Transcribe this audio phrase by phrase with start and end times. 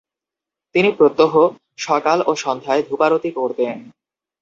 [0.75, 1.33] তিনি প্রত্যহ
[1.79, 3.75] সকাল ও সন্ধ্যায় ধূপারতি করতেন।